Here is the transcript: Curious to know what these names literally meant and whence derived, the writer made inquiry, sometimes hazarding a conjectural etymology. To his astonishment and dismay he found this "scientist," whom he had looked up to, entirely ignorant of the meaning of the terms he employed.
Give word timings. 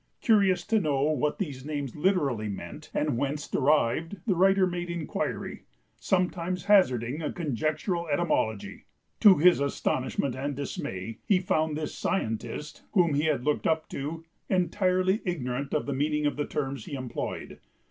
Curious 0.19 0.65
to 0.65 0.79
know 0.81 1.03
what 1.11 1.37
these 1.37 1.63
names 1.63 1.95
literally 1.95 2.49
meant 2.49 2.89
and 2.91 3.19
whence 3.19 3.47
derived, 3.47 4.17
the 4.25 4.33
writer 4.33 4.65
made 4.65 4.89
inquiry, 4.89 5.65
sometimes 5.99 6.65
hazarding 6.65 7.21
a 7.21 7.31
conjectural 7.31 8.07
etymology. 8.09 8.85
To 9.19 9.37
his 9.37 9.59
astonishment 9.59 10.35
and 10.35 10.55
dismay 10.55 11.19
he 11.27 11.37
found 11.37 11.77
this 11.77 11.93
"scientist," 11.93 12.81
whom 12.93 13.13
he 13.13 13.25
had 13.25 13.43
looked 13.45 13.67
up 13.67 13.87
to, 13.89 14.23
entirely 14.49 15.21
ignorant 15.23 15.71
of 15.75 15.85
the 15.85 15.93
meaning 15.93 16.25
of 16.25 16.35
the 16.35 16.47
terms 16.47 16.85
he 16.85 16.93
employed. 16.95 17.59